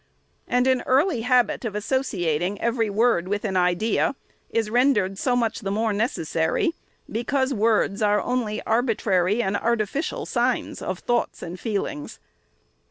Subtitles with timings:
[0.47, 4.15] And an early habit of associating every word with an idea
[4.49, 6.73] is rendered so much the more necessary,
[7.07, 12.17] because words are only arbitrary and artificial signs of thoughts and feelings.